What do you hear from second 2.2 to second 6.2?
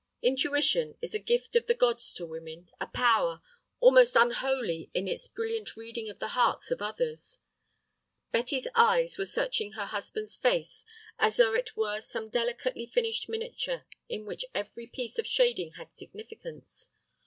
women, a power—almost unholy in its brilliant reading of